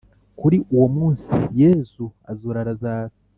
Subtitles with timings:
[0.39, 1.29] kuri uwo munsi
[1.59, 3.13] Yezu azura razaro